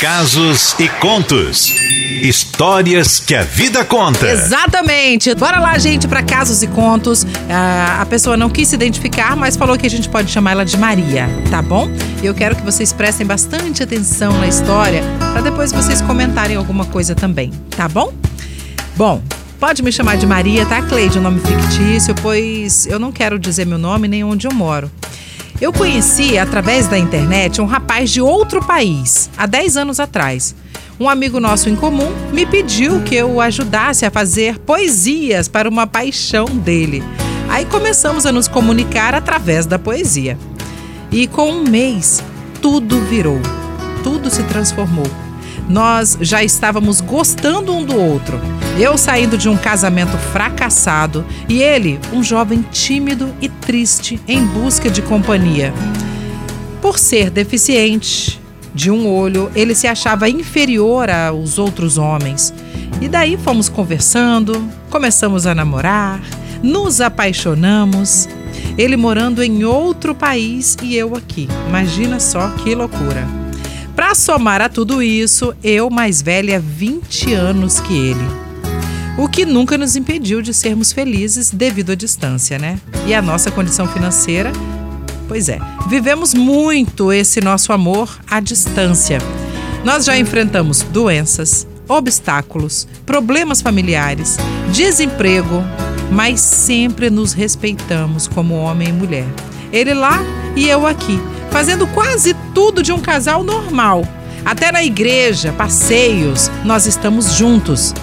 [0.00, 1.74] Casos e contos.
[2.22, 4.28] Histórias que a vida conta.
[4.28, 5.34] Exatamente.
[5.34, 7.26] Bora lá, gente, para casos e contos.
[7.50, 10.64] Ah, a pessoa não quis se identificar, mas falou que a gente pode chamar ela
[10.64, 11.88] de Maria, tá bom?
[12.22, 16.84] E eu quero que vocês prestem bastante atenção na história para depois vocês comentarem alguma
[16.84, 18.12] coisa também, tá bom?
[18.96, 19.20] Bom,
[19.58, 21.18] Pode me chamar de Maria, tá, Cleide?
[21.18, 24.88] O nome fictício, pois eu não quero dizer meu nome nem onde eu moro.
[25.60, 30.54] Eu conheci, através da internet, um rapaz de outro país, há 10 anos atrás.
[31.00, 35.68] Um amigo nosso em comum me pediu que eu o ajudasse a fazer poesias para
[35.68, 37.02] uma paixão dele.
[37.48, 40.38] Aí começamos a nos comunicar através da poesia.
[41.10, 42.22] E com um mês,
[42.62, 43.40] tudo virou,
[44.04, 45.06] tudo se transformou.
[45.68, 48.40] Nós já estávamos gostando um do outro.
[48.78, 54.88] Eu saindo de um casamento fracassado e ele, um jovem tímido e triste em busca
[54.88, 55.74] de companhia.
[56.80, 58.40] Por ser deficiente
[58.74, 62.54] de um olho, ele se achava inferior aos outros homens.
[63.00, 66.20] E daí fomos conversando, começamos a namorar,
[66.62, 68.28] nos apaixonamos.
[68.76, 71.48] Ele morando em outro país e eu aqui.
[71.68, 73.47] Imagina só que loucura.
[73.98, 78.24] Para somar a tudo isso, eu mais velha 20 anos que ele.
[79.18, 82.78] O que nunca nos impediu de sermos felizes devido à distância, né?
[83.08, 84.52] E a nossa condição financeira?
[85.26, 89.18] Pois é, vivemos muito esse nosso amor à distância.
[89.84, 94.36] Nós já enfrentamos doenças, obstáculos, problemas familiares,
[94.72, 95.64] desemprego,
[96.12, 99.26] mas sempre nos respeitamos como homem e mulher.
[99.72, 100.20] Ele lá
[100.54, 101.18] e eu aqui
[101.50, 104.06] fazendo quase tudo de um casal normal.
[104.44, 107.94] Até na igreja, passeios, nós estamos juntos,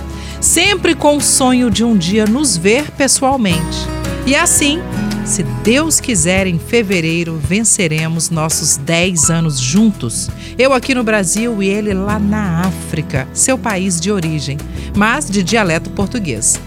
[0.41, 3.87] sempre com o sonho de um dia nos ver pessoalmente.
[4.25, 4.81] E assim,
[5.25, 10.29] se Deus quiser, em fevereiro venceremos nossos 10 anos juntos.
[10.57, 14.57] Eu aqui no Brasil e ele lá na África, seu país de origem,
[14.95, 16.59] mas de dialeto português.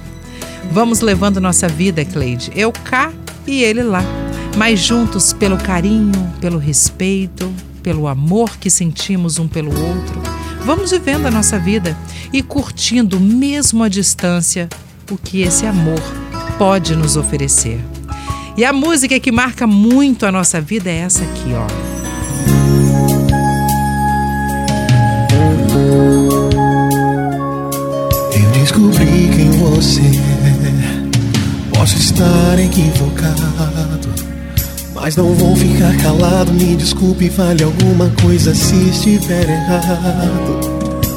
[0.72, 2.50] Vamos levando nossa vida, Cleide.
[2.54, 3.12] Eu cá
[3.46, 4.02] e ele lá
[4.58, 7.48] mas juntos pelo carinho, pelo respeito,
[7.80, 10.20] pelo amor que sentimos um pelo outro,
[10.64, 11.96] vamos vivendo a nossa vida
[12.32, 14.68] e curtindo, mesmo à distância,
[15.12, 16.02] o que esse amor
[16.58, 17.78] pode nos oferecer.
[18.56, 21.66] E a música que marca muito a nossa vida é essa aqui, ó.
[28.34, 31.78] Eu descobri quem você é.
[31.78, 33.48] Posso estar equivocado
[35.00, 40.60] mas não vou ficar calado, me desculpe, fale alguma coisa se estiver errado.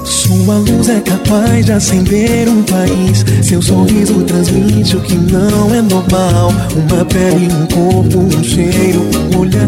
[0.05, 3.25] Sua luz é capaz de acender um país.
[3.43, 6.53] Seu sorriso transmite o que não é normal.
[6.75, 9.01] Uma pele, um corpo, um cheiro,
[9.33, 9.67] um olhar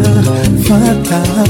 [0.63, 1.44] fatal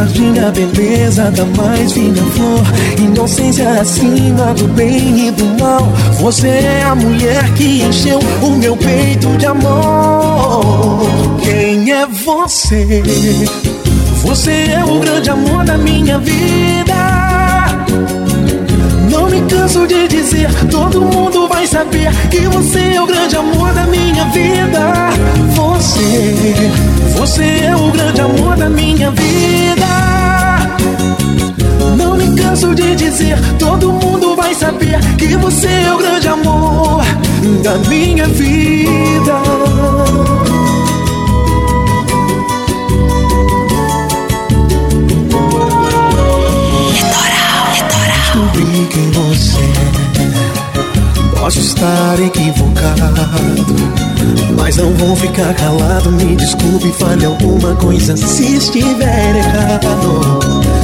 [0.00, 2.62] jardim a beleza da mais fina flor.
[2.98, 5.86] Inocência acima do bem e do mal.
[6.20, 11.06] Você é a mulher que encheu o meu peito de amor.
[11.42, 13.02] Quem é você?
[14.22, 17.19] Você é o grande amor da minha vida
[19.48, 24.24] canso de dizer, todo mundo vai saber Que você é o grande amor da minha
[24.26, 25.10] vida
[25.54, 26.70] Você,
[27.16, 30.00] você é o grande amor da minha vida
[32.50, 37.04] canso de dizer, todo mundo vai saber que você é o grande amor
[37.62, 40.39] da minha vida.
[48.32, 51.40] Descobri quem você é.
[51.40, 53.26] Posso estar equivocado,
[54.56, 56.12] mas não vou ficar calado.
[56.12, 60.38] Me desculpe, fale alguma coisa se estiver errado.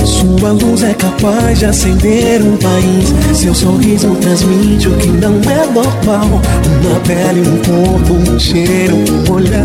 [0.05, 3.15] Sua luz é capaz de acender um país.
[3.39, 6.43] Seu sorriso transmite o que não é normal.
[6.83, 9.65] Uma pele, um corpo, um cheiro, um olhar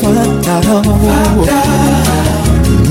[0.00, 0.82] fatal.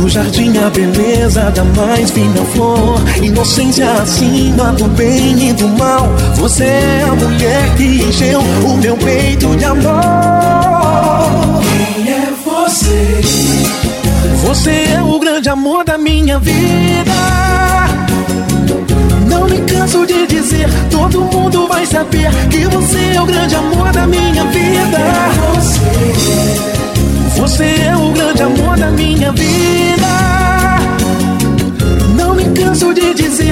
[0.02, 6.10] No jardim a beleza da mais fina flor Inocência acima do bem e do mal
[6.38, 13.22] Você é a mulher que encheu o meu peito de amor Quem é você?
[14.44, 17.12] Você é o grande amor da minha vida.
[19.28, 23.92] Não me canso de dizer, todo mundo vai saber que você é o grande amor
[23.92, 24.98] da minha vida.
[27.38, 29.91] Você é o grande amor da minha vida.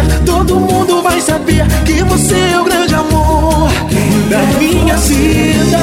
[0.01, 3.69] Dizer, todo mundo vai saber que você é o grande amor
[4.29, 5.77] da minha vida.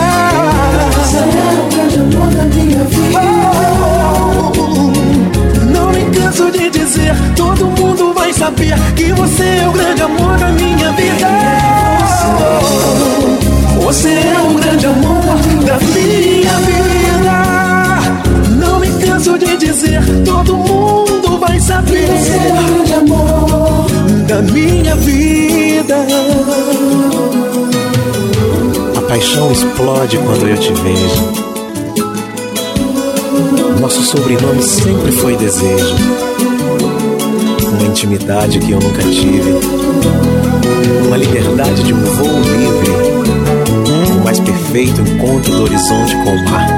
[0.95, 1.23] Você é
[1.61, 2.96] o grande amor da minha vida.
[24.37, 25.97] a minha vida.
[28.95, 31.47] A paixão explode quando eu te vejo.
[33.81, 35.95] Nosso sobrenome sempre foi desejo.
[37.67, 39.55] Uma intimidade que eu nunca tive.
[41.07, 42.91] Uma liberdade de um voo livre.
[44.21, 46.69] O mais perfeito encontro do horizonte com o mar.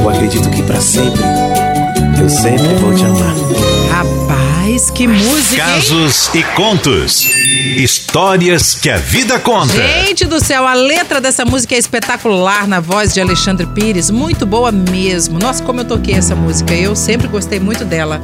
[0.00, 1.22] Eu acredito que para sempre,
[2.20, 3.34] eu sempre vou te amar.
[3.90, 4.41] Rapaz
[4.92, 5.54] que música!
[5.54, 5.58] hein?
[5.58, 7.28] Casos e contos.
[7.76, 9.72] Histórias que a vida conta.
[9.72, 14.46] Gente do céu, a letra dessa música é espetacular na voz de Alexandre Pires, muito
[14.46, 15.38] boa mesmo.
[15.38, 18.22] Nossa, como eu toquei essa música, eu sempre gostei muito dela.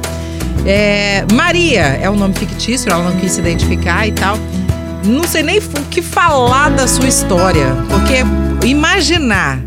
[0.65, 4.37] É, Maria é um nome fictício, ela não quis se identificar e tal.
[5.03, 9.59] Não sei nem o que falar da sua história, porque imaginar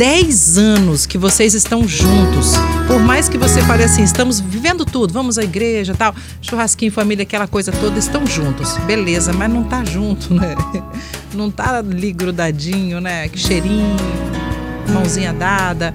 [0.00, 2.52] 10 anos que vocês estão juntos,
[2.86, 7.22] por mais que você fale assim, estamos vivendo tudo, vamos à igreja tal, churrasquinho, família,
[7.22, 10.54] aquela coisa toda, estão juntos, beleza, mas não tá junto, né?
[11.34, 13.28] Não tá ali grudadinho, né?
[13.28, 13.94] Que cheirinho,
[14.88, 15.94] mãozinha dada.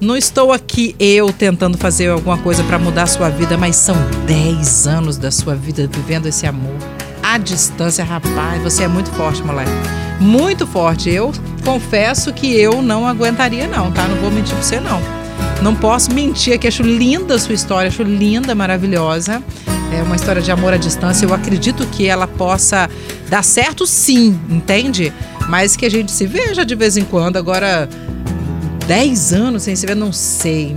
[0.00, 3.94] Não estou aqui eu tentando fazer alguma coisa para mudar a sua vida, mas são
[4.26, 6.95] 10 anos da sua vida vivendo esse amor.
[7.36, 9.70] À distância, rapaz, você é muito forte, moleque.
[10.18, 11.10] Muito forte.
[11.10, 14.08] Eu confesso que eu não aguentaria, não, tá?
[14.08, 15.02] Não vou mentir pra você, não.
[15.60, 16.66] Não posso mentir aqui.
[16.66, 19.42] Acho linda a sua história, acho linda, maravilhosa.
[19.92, 21.26] É uma história de amor à distância.
[21.26, 22.88] Eu acredito que ela possa
[23.28, 25.12] dar certo, sim, entende?
[25.46, 27.36] Mas que a gente se veja de vez em quando.
[27.36, 27.86] Agora,
[28.86, 30.74] 10 anos sem se ver, não sei.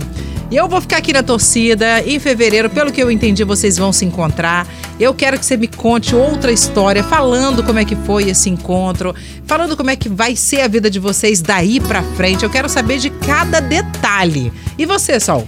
[0.50, 2.02] E eu vou ficar aqui na torcida.
[2.04, 4.66] Em fevereiro, pelo que eu entendi, vocês vão se encontrar.
[4.98, 9.14] Eu quero que você me conte outra história, falando como é que foi esse encontro,
[9.46, 12.42] falando como é que vai ser a vida de vocês daí pra frente.
[12.42, 14.52] Eu quero saber de cada detalhe.
[14.76, 15.46] E você, Sol?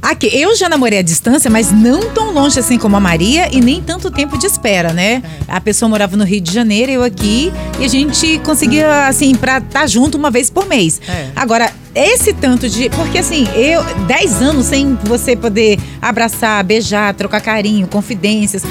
[0.00, 3.60] Aqui, eu já namorei à distância, mas não tão longe assim como a Maria e
[3.60, 5.20] nem tanto tempo de espera, né?
[5.48, 9.58] A pessoa morava no Rio de Janeiro, eu aqui, e a gente conseguia, assim, pra
[9.58, 11.00] estar junto uma vez por mês.
[11.08, 11.30] É.
[11.34, 12.90] Agora, esse tanto de.
[12.90, 13.82] Porque assim, eu.
[14.06, 18.62] 10 anos sem você poder abraçar, beijar, trocar carinho, confidências.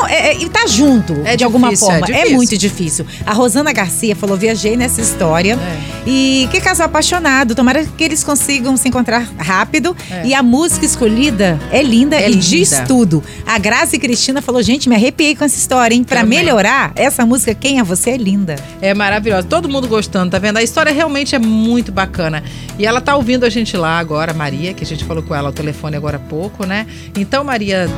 [0.00, 2.16] Com- é, é, e tá junto, É de alguma difícil, é forma.
[2.16, 3.06] É, muito difícil.
[3.26, 5.54] A Rosana Garcia falou: viajei nessa história.
[5.54, 6.00] É.
[6.08, 7.54] E que casal apaixonado.
[7.54, 9.94] Tomara que eles consigam se encontrar rápido.
[10.10, 10.26] É.
[10.26, 12.40] E a música escolhida é linda e linda.
[12.40, 13.22] diz tudo.
[13.46, 16.02] A Grazi Cristina falou: gente, me arrepiei com essa história, hein?
[16.04, 16.38] Pra Também.
[16.38, 18.56] melhorar, essa música Quem é Você é linda.
[18.80, 19.46] É maravilhosa.
[19.48, 20.56] Todo mundo gostando, tá vendo?
[20.56, 22.42] A história realmente é muito bacana.
[22.78, 25.48] E ela tá ouvindo a gente lá agora, Maria, que a gente falou com ela
[25.48, 26.86] ao telefone agora há pouco, né?
[27.16, 27.88] Então, Maria,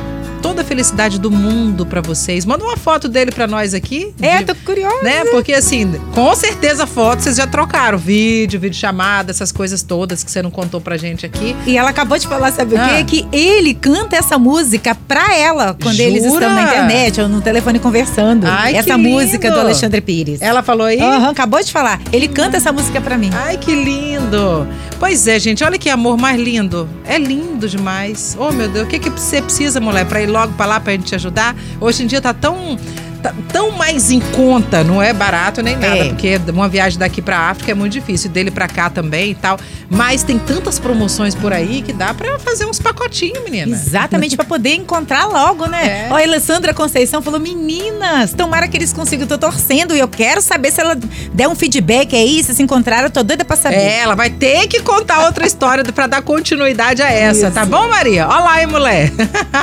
[0.43, 2.45] toda a felicidade do mundo pra vocês.
[2.45, 4.13] Manda uma foto dele pra nós aqui.
[4.21, 5.01] É, de- tô curiosa.
[5.01, 5.23] né?
[5.31, 10.29] Porque assim, com certeza foto vocês já trocaram, vídeo, vídeo chamada, essas coisas todas que
[10.29, 11.55] você não contou pra gente aqui.
[11.65, 12.83] E ela acabou de falar, sabe Ah.
[12.85, 13.03] o quê?
[13.05, 16.33] Que ele canta essa música pra ela quando eles Jura?
[16.45, 18.45] estão na internet ou no telefone conversando.
[18.45, 20.41] Ai, essa música do Alexandre Pires.
[20.41, 20.99] Ela falou aí?
[20.99, 22.01] Aham, acabou de falar.
[22.11, 23.29] Ele canta essa música pra mim.
[23.33, 24.67] Ai, que lindo!
[24.99, 26.87] Pois é, gente, olha que amor mais lindo.
[27.05, 28.35] É lindo demais.
[28.39, 30.93] Oh, meu Deus, o que, que você precisa, mulher, pra ir logo pra lá pra
[30.93, 31.55] gente te ajudar?
[31.79, 32.77] Hoje em dia tá tão.
[33.23, 36.09] Tá tão mais em conta, não é barato nem nada, É.
[36.09, 39.57] porque uma viagem daqui pra África é muito difícil, dele pra cá também e tal.
[39.89, 43.71] Mas tem tantas promoções por aí que dá pra fazer uns pacotinhos, menina.
[43.71, 46.07] Exatamente, pra poder encontrar logo, né?
[46.07, 46.07] É.
[46.11, 50.41] Ó, a Alessandra Conceição falou: meninas, tomara que eles consigam, tô torcendo e eu quero
[50.41, 50.95] saber se ela
[51.33, 53.77] der um feedback aí, se se encontraram, eu tô doida pra saber.
[53.77, 57.51] É, ela vai ter que contar outra história pra dar continuidade a essa, Isso.
[57.55, 58.27] tá bom, Maria?
[58.27, 59.11] Ó lá, hein, mulher?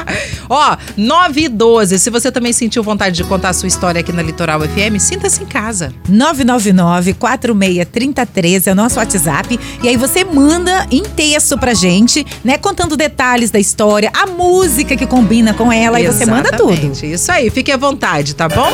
[0.48, 1.98] Ó, 9 e 12.
[1.98, 5.42] Se você também sentiu vontade de contar a sua história aqui na Litoral FM, sinta-se
[5.42, 5.92] em casa.
[6.10, 9.60] 999-463013 é o nosso WhatsApp.
[9.82, 12.56] E aí você manda em texto pra gente, né?
[12.56, 16.72] Contando detalhes da história, a música que combina com ela, e você manda tudo.
[16.72, 17.12] Exatamente.
[17.12, 18.70] Isso aí, fique à vontade, tá bom?